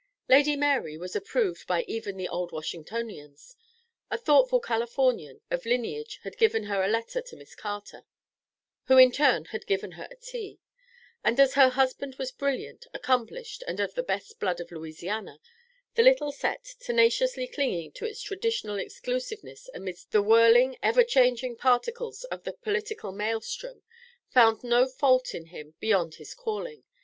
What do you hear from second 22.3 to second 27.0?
the political maelstrom, found no fault in him beyond his calling.